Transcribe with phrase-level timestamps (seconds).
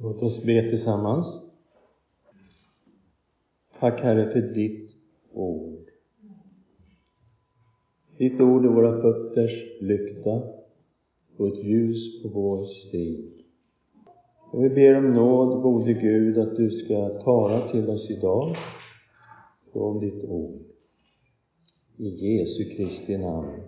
[0.00, 1.26] Låt oss be tillsammans.
[3.80, 4.90] Tack Herre för ditt
[5.32, 5.90] ord.
[8.16, 10.42] Ditt ord är våra fötters lykta
[11.36, 13.46] och ett ljus på vår stig.
[14.50, 18.56] Och vi ber om nåd, gode Gud, att du ska tala till oss idag
[19.72, 20.60] från ditt ord.
[21.96, 23.62] I Jesu Kristi namn.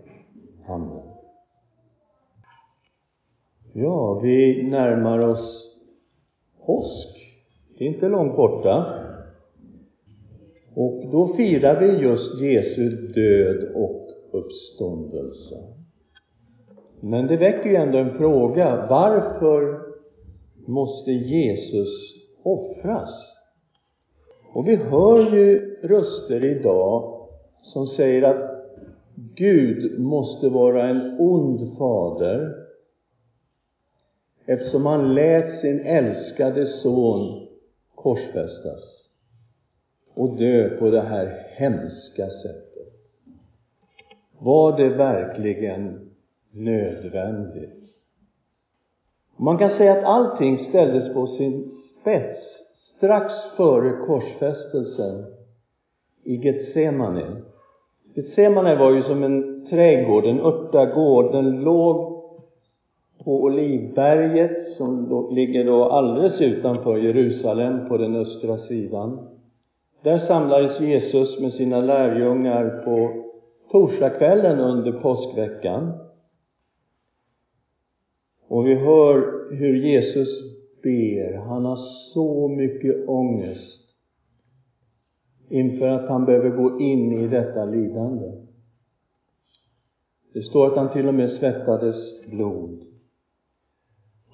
[0.68, 1.02] Amen.
[3.72, 5.69] Ja, vi närmar oss
[6.66, 7.08] påsk.
[7.78, 8.94] Det är inte långt borta.
[10.74, 15.56] Och då firar vi just Jesu död och uppståndelse.
[17.00, 18.86] Men det väcker ju ändå en fråga.
[18.90, 19.80] Varför
[20.66, 21.88] måste Jesus
[22.42, 23.30] offras?
[24.52, 27.26] Och vi hör ju röster idag
[27.62, 28.50] som säger att
[29.34, 32.59] Gud måste vara en ond fader
[34.46, 37.46] eftersom han lät sin älskade son
[37.94, 39.08] korsfästas
[40.14, 42.70] och dö på det här hemska sättet.
[44.38, 46.10] Var det verkligen
[46.50, 47.80] nödvändigt?
[49.36, 55.24] Man kan säga att allting ställdes på sin spets strax före korsfästelsen
[56.24, 57.42] i Getsemane.
[58.14, 61.32] Getsemane var ju som en trädgård, en örtagård.
[61.32, 62.19] Den låg
[63.24, 69.28] på Olivberget som ligger då alldeles utanför Jerusalem på den östra sidan.
[70.02, 73.24] Där samlades Jesus med sina lärjungar på
[73.70, 75.92] torsdagskvällen under påskveckan.
[78.48, 80.28] Och vi hör hur Jesus
[80.82, 81.36] ber.
[81.36, 81.76] Han har
[82.12, 83.80] så mycket ångest
[85.48, 88.32] inför att han behöver gå in i detta lidande.
[90.32, 92.89] Det står att han till och med svettades blod.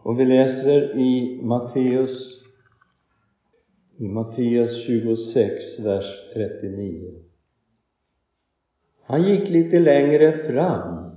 [0.06, 2.42] Och vi läser i Matteus
[3.96, 6.04] i Matteus 26, vers
[6.34, 7.14] 39.
[9.02, 11.10] Han gick lite längre fram,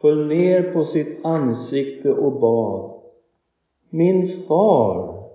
[0.00, 3.02] föll ner på sitt ansikte och bad.
[3.90, 5.28] Min far,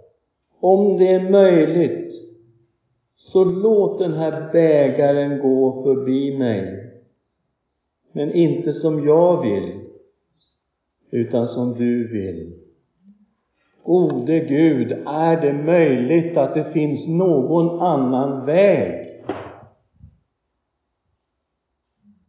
[0.60, 2.14] om det är möjligt,
[3.16, 6.94] så låt den här bägaren gå förbi mig.
[8.12, 9.80] Men inte som jag vill,
[11.12, 12.67] utan som du vill.
[13.88, 19.24] Gode Gud, är det möjligt att det finns någon annan väg?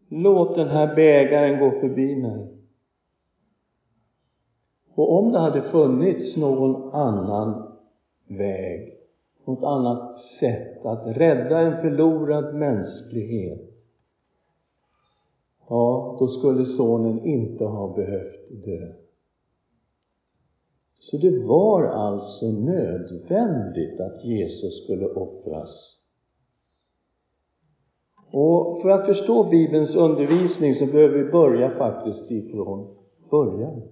[0.08, 2.48] Låt den här bägaren gå förbi mig.
[4.94, 7.78] Och om det hade funnits någon annan
[8.26, 8.92] väg,
[9.44, 13.70] något annat sätt att rädda en förlorad mänsklighet,
[15.68, 19.07] ja, då skulle sonen inte ha behövt dö.
[21.10, 25.98] Så det var alltså nödvändigt att Jesus skulle offras.
[28.30, 32.96] Och för att förstå Bibelns undervisning så behöver vi börja faktiskt ifrån
[33.30, 33.82] början.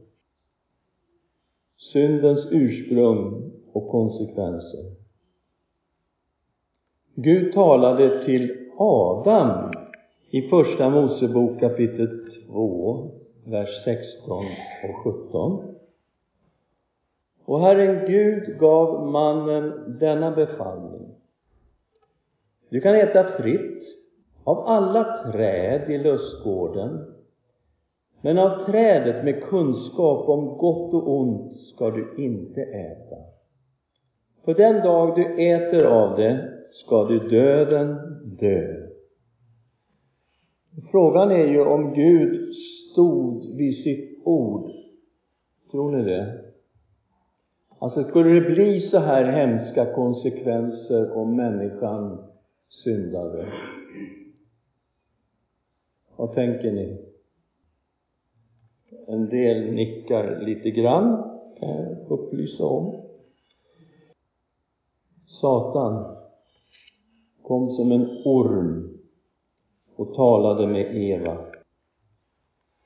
[1.76, 4.84] Syndens ursprung och konsekvenser.
[7.14, 9.70] Gud talade till Adam
[10.30, 13.10] i Första Mosebok kapitel 2,
[13.44, 14.44] vers 16
[14.88, 15.75] och 17.
[17.46, 21.14] Och Herren Gud gav mannen denna befallning.
[22.68, 23.84] Du kan äta fritt
[24.44, 27.14] av alla träd i lustgården,
[28.20, 33.16] men av trädet med kunskap om gott och ont ska du inte äta.
[34.44, 37.96] För den dag du äter av det ska du döden
[38.40, 38.86] dö.
[40.90, 44.70] Frågan är ju om Gud stod vid sitt ord.
[45.70, 46.46] Tror ni det?
[47.78, 52.24] Alltså, skulle det bli så här hemska konsekvenser om människan
[52.64, 53.46] syndade?
[56.16, 57.06] Vad tänker ni?
[59.06, 61.22] En del nickar lite grann,
[61.58, 62.94] kan jag upplysa om.
[65.26, 66.16] Satan
[67.42, 68.98] kom som en orm
[69.96, 71.36] och talade med Eva.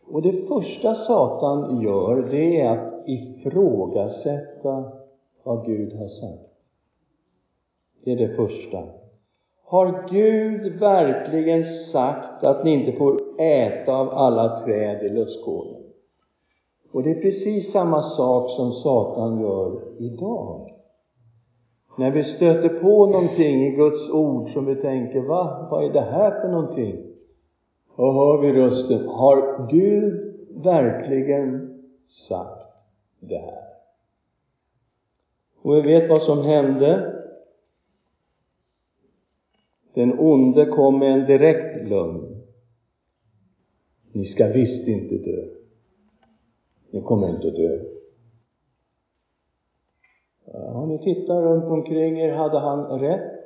[0.06, 4.49] Och det första Satan gör, det är att ifrågasätta
[5.42, 6.50] vad Gud har sagt.
[8.04, 8.82] Det är det första.
[9.64, 15.82] Har Gud verkligen sagt att ni inte får äta av alla träd i lustgården?
[16.92, 20.70] Och det är precis samma sak som Satan gör idag.
[21.98, 26.00] När vi stöter på någonting i Guds ord som vi tänker, va, vad är det
[26.00, 26.96] här för någonting?
[27.96, 30.34] Och hör vi rösten, har Gud
[30.64, 31.78] verkligen
[32.28, 32.66] sagt
[33.20, 33.69] det här?
[35.62, 37.16] Och vi vet vad som hände.
[39.94, 42.42] Den onde kom med en direkt lögn.
[44.12, 45.44] Ni ska visst inte dö.
[46.90, 47.84] Ni kommer inte att dö.
[50.52, 53.44] Om ni tittar runt omkring er, hade han rätt?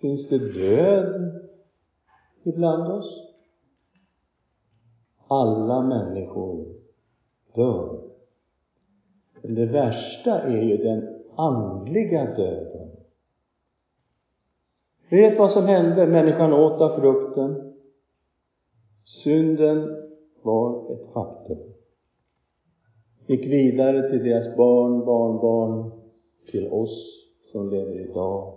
[0.00, 1.40] Finns det död
[2.42, 3.34] ibland oss?
[5.26, 6.66] Alla människor
[7.54, 8.07] dör.
[9.42, 12.88] Men det värsta är ju den andliga döden.
[15.10, 16.06] Vet vad som hände?
[16.06, 17.74] Människan åt av frukten.
[19.04, 19.96] Synden
[20.42, 21.58] var ett faktum.
[23.26, 25.90] Gick vidare till deras barn, barnbarn,
[26.50, 28.54] till oss som lever idag.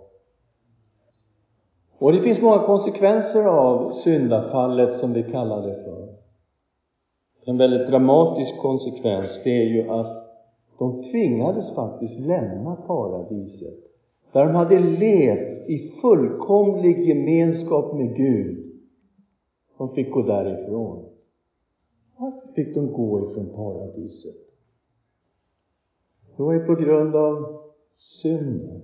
[1.98, 6.08] Och det finns många konsekvenser av syndafallet som vi kallar det för.
[7.44, 10.21] En väldigt dramatisk konsekvens, det är ju att
[10.82, 13.78] de tvingades faktiskt lämna paradiset,
[14.32, 18.72] där de hade levt i fullkomlig gemenskap med Gud.
[19.78, 21.04] De fick gå därifrån.
[22.16, 24.34] Varför fick de gå ifrån paradiset?
[26.36, 27.60] Det var ju på grund av
[27.96, 28.82] synden.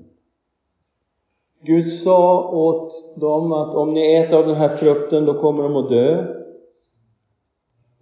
[1.63, 5.77] Gud sa åt dem att om ni äter av den här frukten, då kommer de
[5.77, 6.35] att dö.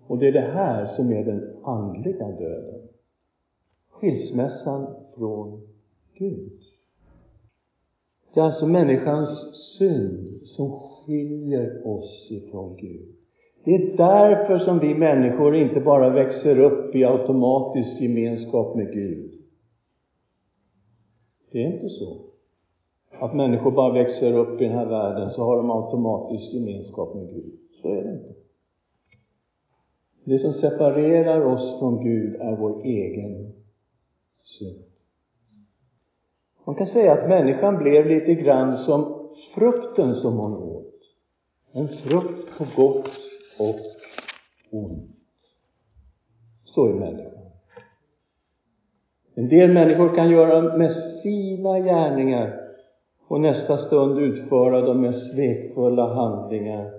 [0.06, 2.87] Och det är det här som är den andliga döden.
[4.00, 5.60] Skilsmässan från
[6.19, 6.52] Gud.
[8.34, 9.28] Det är alltså människans
[9.78, 13.16] synd som skiljer oss ifrån Gud.
[13.64, 19.32] Det är därför som vi människor inte bara växer upp i automatisk gemenskap med Gud.
[21.52, 22.16] Det är inte så
[23.10, 27.28] att människor bara växer upp i den här världen så har de automatisk gemenskap med
[27.34, 27.52] Gud.
[27.82, 28.34] Så är det inte.
[30.25, 33.52] Det som separerar oss från Gud är vår egen
[34.46, 34.84] synd.
[36.64, 40.93] Man kan säga att människan blev lite grann som frukten som hon åt.
[41.72, 43.10] En frukt på gott
[43.58, 43.81] och
[44.70, 45.10] ont.
[46.64, 47.43] Så är människan.
[49.34, 52.60] En del människor kan göra mest fina gärningar
[53.28, 56.90] och nästa stund utföra de mest svekfulla handlingar.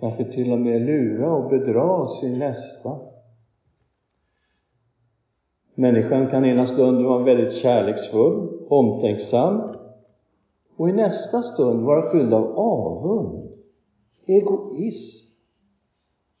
[0.00, 3.07] Kanske till och med lura och bedra sin nästa.
[5.78, 9.76] Människan kan ena stunden vara väldigt kärleksfull, omtänksam
[10.76, 13.50] och i nästa stund vara fylld av avund,
[14.26, 15.26] egoism,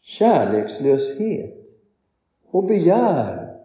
[0.00, 1.54] kärlekslöshet
[2.50, 3.56] och begär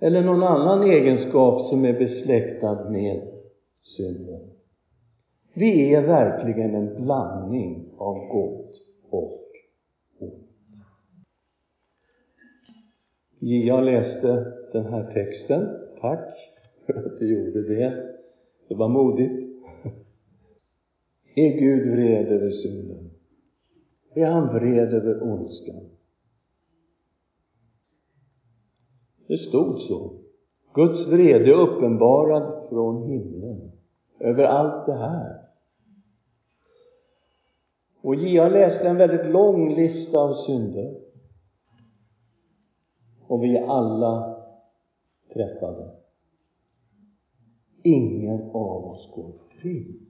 [0.00, 3.28] eller någon annan egenskap som är besläktad med
[3.82, 4.50] synden.
[5.52, 8.70] Vi är verkligen en blandning av gott
[9.10, 9.32] och
[10.18, 10.44] ont.
[13.46, 15.68] Jag läste den här texten.
[16.00, 16.34] Tack
[16.86, 18.14] för att du gjorde det.
[18.68, 19.44] Det var modigt.
[21.34, 23.10] Är Gud vred över synden?
[24.14, 25.90] Är han vred över ondskan?
[29.26, 30.12] Det stod så.
[30.74, 33.72] Guds vrede är uppenbarad från himlen
[34.20, 35.40] över allt det här.
[38.00, 38.48] Och J.A.
[38.48, 41.03] läste en väldigt lång lista av synder.
[43.26, 44.36] Och vi är alla
[45.32, 45.90] träffade.
[47.82, 50.00] Ingen av oss går fri.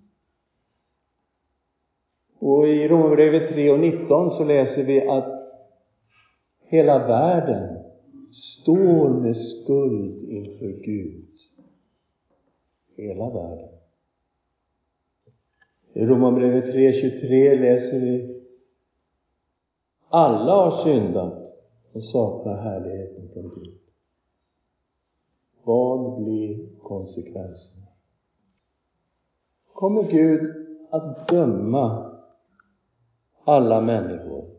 [2.38, 5.44] Och i Romarbrevet 3 och 19 så läser vi att
[6.60, 7.78] hela världen
[8.32, 11.28] står med skuld inför Gud.
[12.96, 13.68] Hela världen.
[15.92, 18.42] I Romarbrevet 3.23 läser vi
[20.08, 21.43] Alla har syndat
[21.94, 23.78] och saknar härligheten från Gud.
[25.62, 27.86] Vad blir konsekvenserna?
[29.72, 32.10] Kommer Gud att döma
[33.44, 34.54] alla människor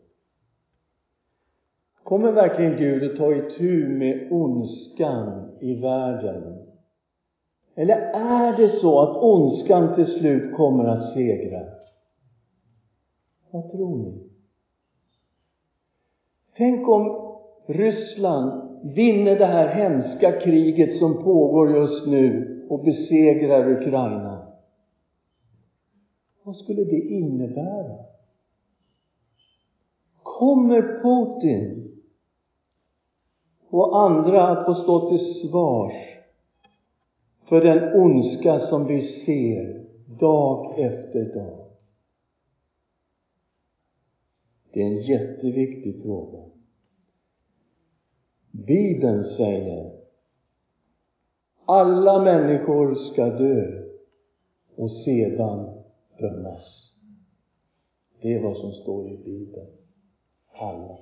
[2.05, 6.65] Kommer verkligen Gud att ta itu med ondskan i världen?
[7.75, 11.61] Eller är det så att ondskan till slut kommer att segra?
[13.51, 14.29] Vad tror ni?
[16.57, 17.24] Tänk om
[17.65, 24.47] Ryssland vinner det här hemska kriget som pågår just nu och besegrar Ukraina.
[26.43, 27.95] Vad skulle det innebära?
[30.23, 31.91] Kommer Putin
[33.69, 35.93] och andra att få stå till svars
[37.43, 39.85] för den ondska som vi ser
[40.19, 41.65] dag efter dag.
[44.73, 46.54] Det är en jätteviktig fråga.
[48.63, 49.91] Bibeln säger
[51.65, 53.83] alla människor ska dö
[54.75, 55.83] och sedan
[56.19, 56.91] dömas.
[58.21, 59.67] Det är vad som står i Bibeln.
[60.61, 60.97] Alla.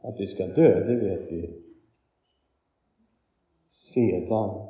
[0.00, 1.62] Att vi ska dö, det vet vi.
[3.70, 4.66] Sedan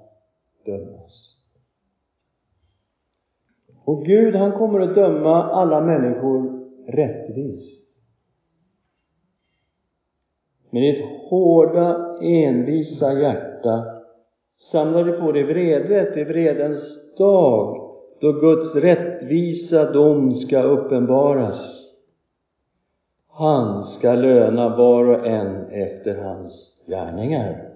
[0.64, 1.37] dömas.
[3.85, 7.82] Och Gud, han kommer att döma alla människor rättvist.
[10.73, 13.85] Men ditt hårda, envisa hjärta
[14.71, 16.83] samlade på dig vrede till vredens
[17.19, 21.88] dag då Guds rättvisa dom ska uppenbaras.
[23.29, 27.69] Han ska löna var och en efter hans gärningar.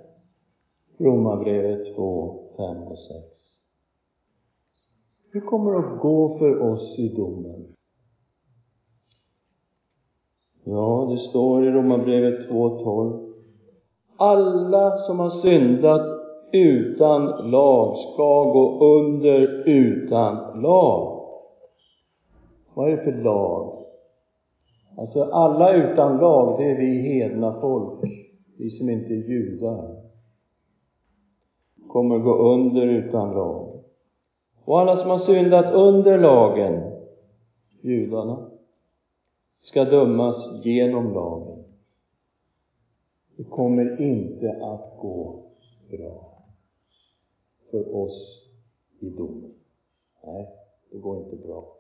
[0.99, 3.15] Romarbrevet 2, 5 och 6.
[5.33, 7.76] Hur kommer det att gå för oss i domen?
[10.69, 13.33] Ja, det står i Romarbrevet 2.12.
[14.17, 16.07] Alla som har syndat
[16.53, 21.21] utan lag ska gå under utan lag.
[22.75, 23.85] Vad är det för lag?
[24.99, 28.11] Alltså alla utan lag, det är vi hedna folk,
[28.59, 29.97] vi som inte är judar.
[31.89, 33.69] Kommer gå under utan lag.
[34.65, 36.83] Och alla som har syndat under lagen,
[37.81, 38.46] judarna,
[39.67, 41.65] ska dömas genom lagen.
[43.37, 45.43] Det kommer inte att gå
[45.91, 46.43] bra
[47.71, 48.43] för oss
[49.01, 49.55] i domen.
[50.25, 50.49] Nej,
[50.91, 51.77] det går inte bra.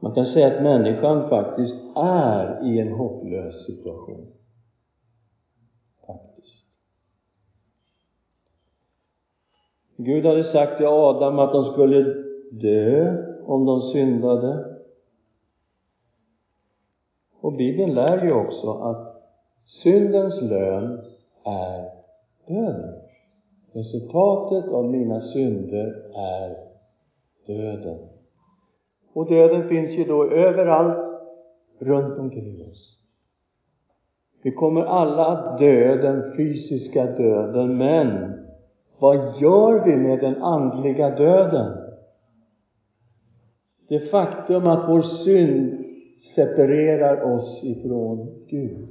[0.00, 4.26] Man kan säga att människan faktiskt är i en hopplös situation.
[6.06, 6.64] Faktiskt.
[9.96, 12.02] Gud hade sagt till Adam att de skulle
[12.50, 14.73] dö om de syndade.
[17.44, 19.22] Och Bibeln lär ju också att
[19.64, 21.00] syndens lön
[21.44, 21.90] är
[22.48, 22.94] döden.
[23.72, 26.56] Resultatet av mina synder är
[27.46, 27.98] döden.
[29.12, 31.20] Och döden finns ju då överallt
[31.78, 32.96] runt omkring oss.
[34.42, 38.32] Vi kommer alla att dö den fysiska döden, men
[39.00, 41.76] vad gör vi med den andliga döden?
[43.88, 45.83] Det faktum att vår synd
[46.24, 48.88] separerar oss ifrån Gud.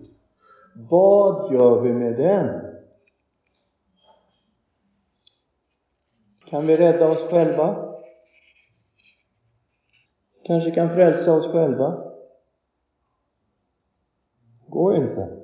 [0.90, 2.74] Vad gör vi med den?
[6.46, 7.96] Kan vi rädda oss själva?
[10.44, 12.12] Kanske kan frälsa oss själva?
[14.68, 15.38] Går inte.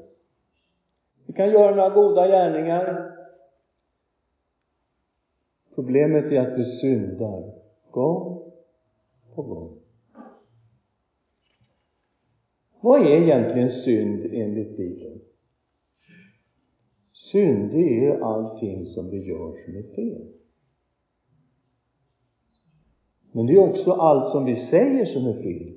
[1.25, 3.15] Vi kan göra några goda gärningar.
[5.75, 7.51] Problemet är att vi syndar
[7.91, 8.51] gång
[9.35, 9.79] på gång.
[12.81, 15.19] Vad är egentligen synd enligt Bibeln?
[17.13, 20.27] Synd, det är allting som vi gör som är fel.
[23.31, 25.73] Men det är också allt som vi säger som är fel.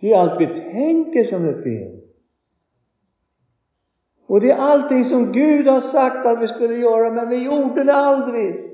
[0.00, 2.00] Det är allt vi tänker som är fel.
[4.26, 7.84] Och det är allting som Gud har sagt att vi skulle göra, men vi gjorde
[7.84, 8.70] det aldrig.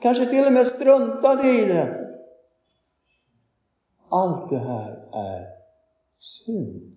[0.00, 2.05] Kanske till och med struntade i det.
[4.08, 5.46] Allt det här är
[6.18, 6.96] synd.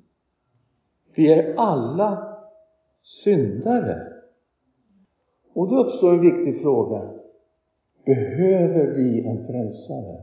[1.16, 2.38] Vi är alla
[3.24, 4.08] syndare.
[5.54, 7.10] Och då uppstår en viktig fråga.
[8.06, 10.22] Behöver vi en frälsare?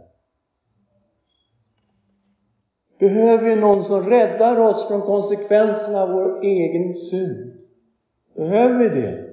[2.99, 7.53] Behöver vi någon som räddar oss från konsekvenserna av vår egen synd?
[8.35, 9.27] Behöver vi det?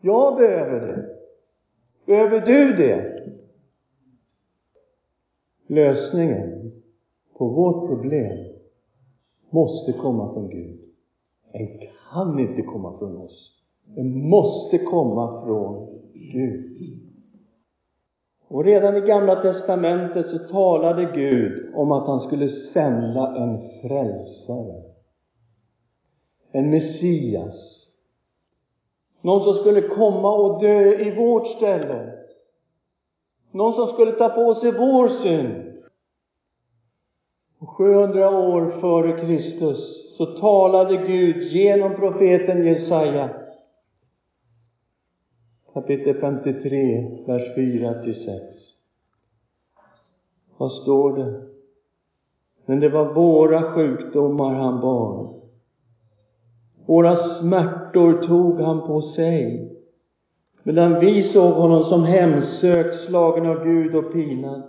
[0.00, 1.06] Jag behöver det.
[2.06, 3.19] Behöver du det?
[5.70, 6.72] Lösningen
[7.38, 8.38] på vårt problem
[9.50, 10.80] måste komma från Gud.
[11.52, 11.68] Den
[12.12, 13.52] kan inte komma från oss.
[13.84, 17.00] Den måste komma från Gud.
[18.48, 24.82] Och redan i Gamla Testamentet så talade Gud om att han skulle sända en frälsare.
[26.52, 27.86] En Messias.
[29.22, 32.19] Någon som skulle komma och dö i vårt ställe.
[33.50, 35.72] Någon som skulle ta på sig vår synd.
[37.58, 39.78] Och 700 år före Kristus
[40.16, 43.40] så talade Gud genom profeten Jesaja
[45.74, 48.54] kapitel 53, vers 4 till 6.
[50.56, 51.42] Vad står det?
[52.66, 55.34] Men det var våra sjukdomar han bar.
[56.86, 59.70] Våra smärtor tog han på sig.
[60.62, 64.62] Medan vi såg honom som hemsökt, slagen av Gud och pinad.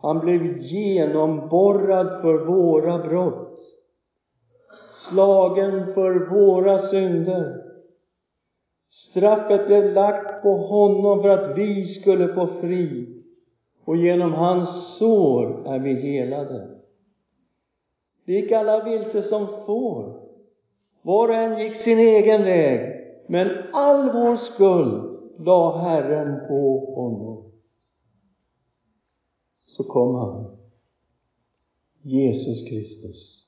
[0.00, 3.58] Han blev genomborrad för våra brott,
[5.08, 7.70] slagen för våra synder.
[8.90, 13.06] Straffet blev lagt på honom för att vi skulle få fri
[13.84, 16.68] och genom hans sår är vi helade.
[18.24, 20.20] Vi gick alla vilse som får.
[21.02, 22.89] Var och en gick sin egen väg,
[23.30, 27.44] men all vår skuld la Herren på honom.
[29.66, 30.56] Så kom han,
[32.02, 33.46] Jesus Kristus.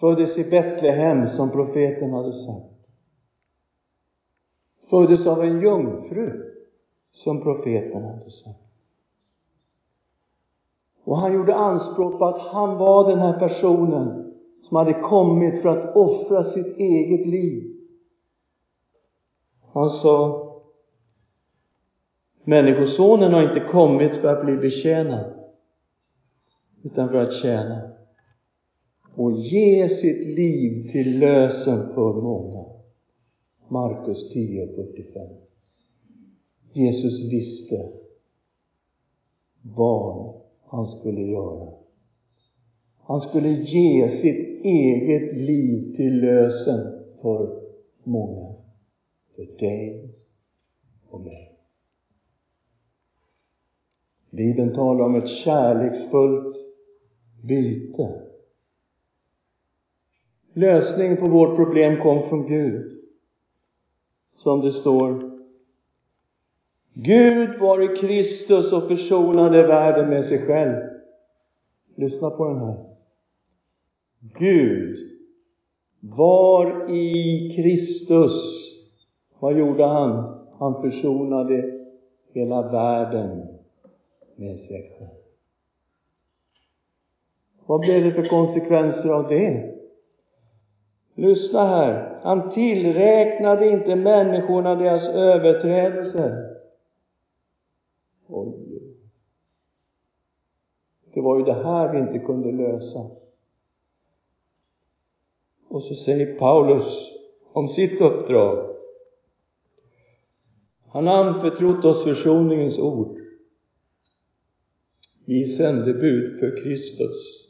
[0.00, 2.88] Föddes i Betlehem som profeten hade sagt.
[4.90, 6.52] Föddes av en jungfru
[7.12, 8.72] som profeten hade sagt.
[11.04, 15.68] Och han gjorde anspråk på att han var den här personen som hade kommit för
[15.68, 17.75] att offra sitt eget liv.
[19.76, 20.42] Han sa
[22.44, 25.34] Människosonen har inte kommit för att bli betjänad
[26.82, 27.90] utan för att tjäna
[29.14, 32.64] och ge sitt liv till lösen för många.
[33.68, 35.36] Markus 10.45
[36.72, 37.88] Jesus visste
[39.76, 40.34] vad
[40.66, 41.68] han skulle göra.
[43.02, 47.62] Han skulle ge sitt eget liv till lösen för
[48.04, 48.45] många.
[49.36, 50.14] För dig
[51.10, 51.52] och mig.
[54.30, 56.56] Bibeln talar om ett kärleksfullt
[57.42, 58.22] byte.
[60.52, 62.92] Lösningen på vårt problem kom från Gud.
[64.36, 65.36] Som det står
[66.98, 70.82] Gud var i Kristus och försonade världen med sig själv.
[71.94, 72.84] Lyssna på den här.
[74.38, 74.98] Gud
[76.00, 78.55] var i Kristus.
[79.40, 80.38] Vad gjorde han?
[80.58, 81.72] Han försonade
[82.32, 83.46] hela världen
[84.36, 85.10] med sig själv.
[87.66, 89.74] Vad blev det för konsekvenser av det?
[91.14, 92.18] Lyssna här.
[92.22, 96.56] Han tillräknade inte människorna deras överträdelser.
[98.28, 98.52] Oj.
[101.14, 103.10] Det var ju det här vi inte kunde lösa.
[105.68, 107.12] Och så säger Paulus
[107.52, 108.65] om sitt uppdrag.
[110.96, 113.18] Han har anförtrott oss försoningens ord.
[115.26, 117.46] Vi sändebud för Kristus.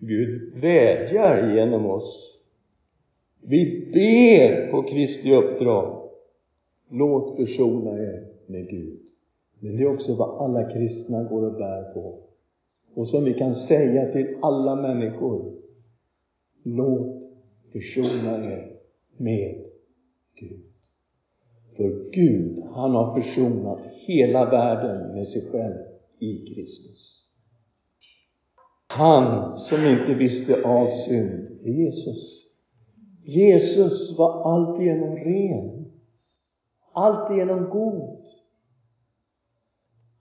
[0.00, 2.38] Gud vädjar genom oss.
[3.42, 6.10] Vi ber på Kristi uppdrag.
[6.90, 8.98] Låt försona er med Gud.
[9.60, 12.20] Men det är också vad alla kristna går och bär på.
[12.94, 15.54] Och som vi kan säga till alla människor.
[16.62, 17.22] Låt
[17.72, 18.72] försona er
[19.16, 19.64] med
[20.34, 20.67] Gud.
[21.78, 25.76] För Gud, han har försonat hela världen med sig själv
[26.18, 27.24] i Kristus.
[28.86, 32.44] Han som inte visste av synd är Jesus.
[33.24, 35.84] Jesus var alltigenom ren,
[36.92, 38.18] alltigenom god.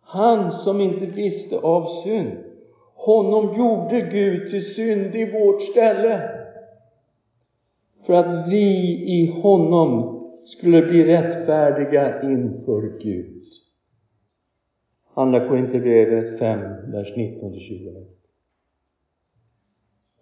[0.01, 2.37] Han som inte visste av synd,
[2.95, 6.29] honom gjorde Gud till synd i vårt ställe.
[8.05, 8.67] För att vi
[9.07, 10.16] i honom
[10.47, 13.43] skulle bli rättfärdiga inför Gud.
[15.13, 18.05] Andra Korinthierbrevet 5, vers 19-21.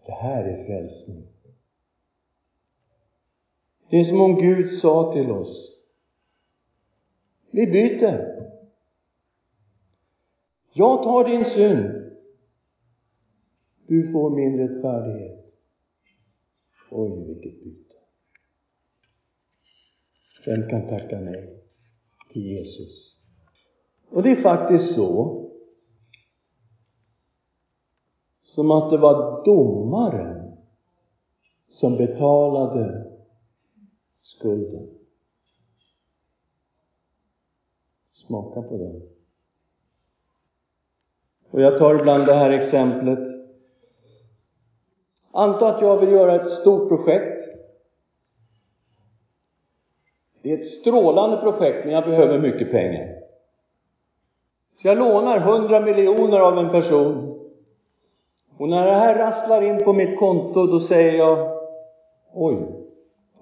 [0.06, 1.24] Det här är frälsning.
[3.90, 5.76] Det är som om Gud sa till oss
[7.52, 8.36] Vi byter.
[10.74, 12.12] Jag tar din synd.
[13.88, 15.46] Du får min rättfärdighet.
[16.92, 17.85] Oj, vilket byte.
[20.46, 21.64] Vem kan tacka nej
[22.34, 23.16] till Jesus?
[24.10, 25.42] Och det är faktiskt så
[28.44, 30.58] som att det var domaren
[31.70, 33.12] som betalade
[34.22, 34.90] skulden.
[38.12, 39.02] Smaka på den.
[41.50, 43.20] Och jag tar ibland det här exemplet.
[45.32, 47.35] Anta att jag vill göra ett stort projekt.
[50.46, 53.08] Det är ett strålande projekt, men jag behöver mycket pengar.
[54.82, 57.40] Så jag lånar hundra miljoner av en person.
[58.58, 61.62] Och när det här rasslar in på mitt konto, då säger jag
[62.34, 62.58] Oj,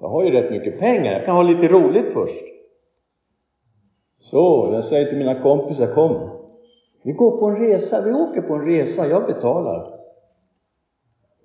[0.02, 2.44] jag har ju rätt mycket pengar, jag kan ha lite roligt först.
[4.20, 6.30] Så, jag säger till mina kompisar, kom.
[7.04, 9.93] Vi går på en resa, vi åker på en resa, jag betalar.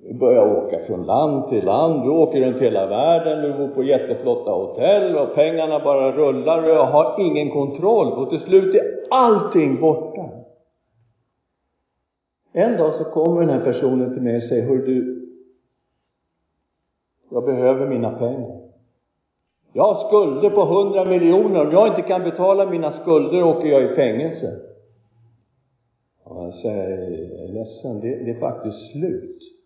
[0.00, 3.82] Vi börjar åka från land till land, du åker runt hela världen, du bor på
[3.82, 8.82] jätteflotta hotell och pengarna bara rullar och jag har ingen kontroll och till slut är
[9.11, 10.28] allting borta.
[12.52, 15.28] En dag så kommer den här personen till mig och säger, hör du,
[17.30, 18.61] jag behöver mina pengar.
[19.72, 21.66] Jag har skulder på hundra miljoner.
[21.66, 24.56] Om jag inte kan betala mina skulder åker jag i fängelse.
[26.24, 26.98] Och jag säger,
[27.37, 29.57] jag är ledsen, det, det är faktiskt slut.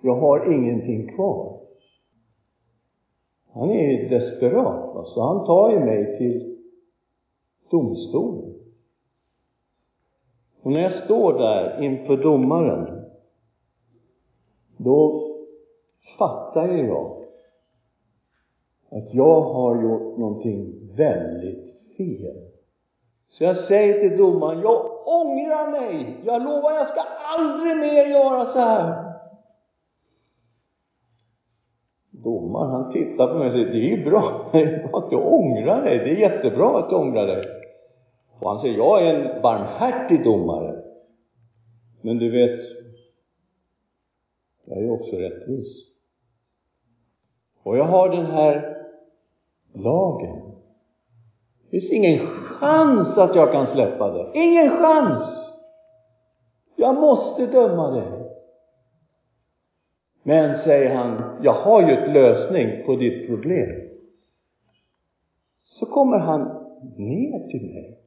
[0.00, 1.60] Jag har ingenting kvar.
[3.52, 5.04] Han är desperat, va?
[5.04, 6.56] så han tar ju mig till
[7.70, 8.54] domstolen.
[10.62, 13.04] Och när jag står där inför domaren,
[14.76, 15.26] då
[16.18, 17.16] fattar ju jag
[18.90, 22.36] att jag har gjort någonting väldigt fel.
[23.28, 26.16] Så jag säger till domaren, jag ångrar mig.
[26.24, 27.00] Jag lovar, jag ska
[27.38, 29.09] aldrig mer göra så här.
[32.24, 34.50] Domaren, han tittar på mig och säger, det är ju bra
[34.92, 35.98] att du ångrar dig.
[35.98, 37.44] Det är jättebra att du ångrar dig.
[38.40, 40.82] Och han säger, jag är en barmhärtig domare.
[42.02, 42.60] Men du vet,
[44.64, 45.90] jag är också rättvis.
[47.62, 48.76] Och jag har den här
[49.72, 50.36] lagen.
[51.62, 54.30] Det finns ingen chans att jag kan släppa det.
[54.34, 55.50] Ingen chans!
[56.76, 58.19] Jag måste döma dig.
[60.22, 63.90] Men, säger han, jag har ju ett lösning på ditt problem.
[65.64, 66.40] Så kommer han
[66.96, 67.98] ner till mig.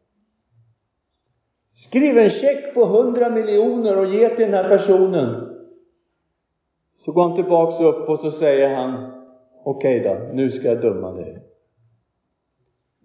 [1.75, 5.49] Skriv en check på hundra miljoner och ge till den här personen.
[7.05, 9.11] Så går han tillbaks upp och så säger han,
[9.63, 11.39] okej okay då, nu ska jag döma dig.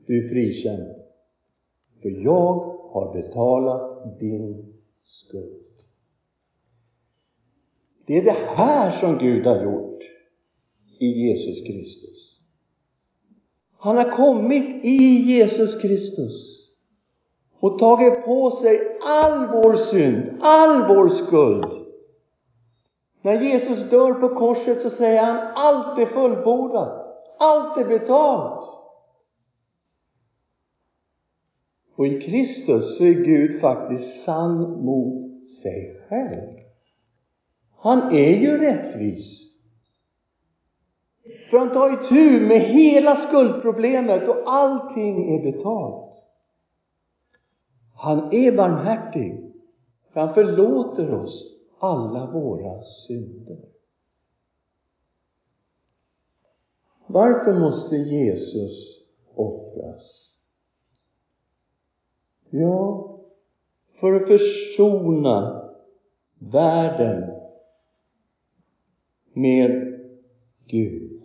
[0.07, 0.95] Du är frikänd.
[2.03, 2.55] För jag
[2.93, 5.68] har betalat din skuld.
[8.09, 10.03] Det är det här som Gud har gjort
[10.99, 12.39] i Jesus Kristus.
[13.79, 16.69] Han har kommit i Jesus Kristus
[17.61, 21.87] och tagit på sig all vår synd, all vår skuld.
[23.23, 28.69] När Jesus dör på korset så säger han allt är fullbordat, allt är betalt.
[31.97, 36.68] Och i Kristus så är Gud faktiskt sann mot sig själv.
[37.79, 39.49] Han är ju rättvis.
[41.51, 46.15] För han tar itu med hela skuldproblemet och allting är betalt.
[47.97, 49.49] Han är barmhärtig.
[50.13, 51.45] Han förlåter oss
[51.79, 53.59] alla våra synder.
[57.07, 60.35] Varför måste Jesus offras?
[62.51, 63.17] Ja,
[64.01, 65.71] för att försona
[66.39, 67.38] världen
[69.39, 69.99] med
[70.67, 71.23] Gud.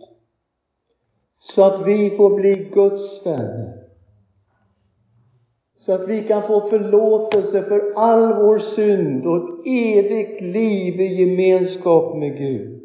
[1.38, 3.84] Så att vi får bli Guds vänner.
[5.76, 11.20] Så att vi kan få förlåtelse för all vår synd och ett evigt liv i
[11.20, 12.82] gemenskap med Gud.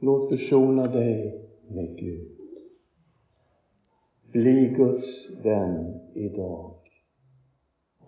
[0.00, 2.28] Låt försona dig med Gud.
[4.32, 6.74] Bli Guds vän idag.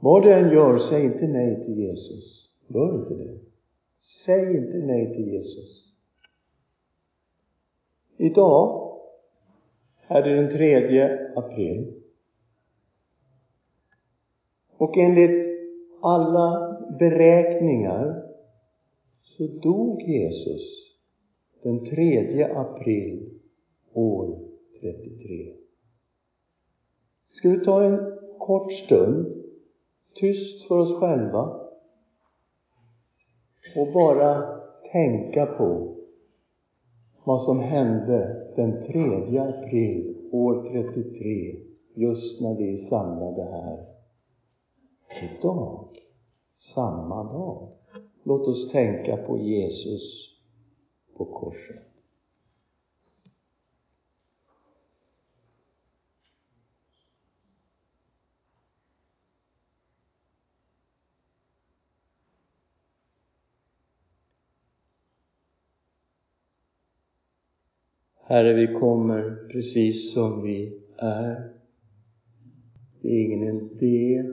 [0.00, 2.48] Vad du än gör, säg inte nej till Jesus.
[2.66, 3.47] Gör inte det.
[3.98, 5.92] Säg inte nej till Jesus.
[8.16, 8.92] Idag
[10.06, 11.94] är det den 3 april.
[14.76, 15.48] Och enligt
[16.00, 18.22] alla beräkningar
[19.22, 20.94] så dog Jesus
[21.62, 23.30] den 3 april
[23.92, 24.38] år
[24.80, 25.54] 33.
[27.26, 29.44] Ska vi ta en kort stund,
[30.14, 31.67] tyst för oss själva
[33.80, 34.60] och bara
[34.92, 35.94] tänka på
[37.24, 41.56] vad som hände den 3 april år 33,
[41.94, 43.86] just när vi är samlade här.
[45.22, 45.88] Idag,
[46.74, 47.68] samma dag.
[48.22, 50.02] Låt oss tänka på Jesus
[51.16, 51.87] på korset.
[68.30, 71.52] Herre, vi kommer precis som vi är.
[73.00, 74.24] Det är ingen idé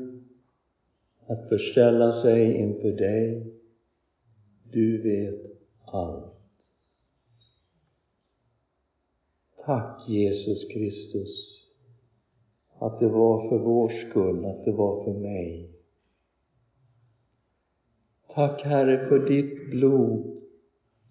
[1.27, 3.53] att förställa sig inför dig.
[4.71, 5.41] Du vet
[5.86, 6.34] allt.
[9.65, 11.62] Tack Jesus Kristus
[12.79, 15.69] att det var för vår skull, att det var för mig.
[18.34, 20.41] Tack Herre för ditt blod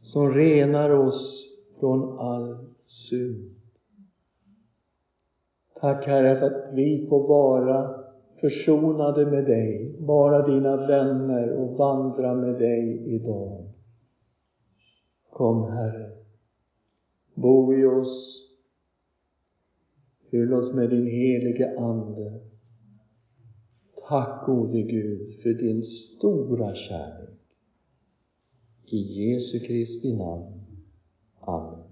[0.03, 1.47] som renar oss
[1.81, 3.55] från all synd.
[5.81, 8.05] Tack Herre för att vi får vara
[8.40, 13.64] försonade med dig, vara dina vänner och vandra med dig idag.
[15.31, 16.11] Kom, Herre,
[17.35, 18.42] bo i oss,
[20.31, 22.40] fyll oss med din helige Ande.
[24.09, 27.31] Tack, gode Gud, för din stora kärlek.
[28.87, 30.61] I Jesu Kristi namn.
[31.40, 31.84] Amen.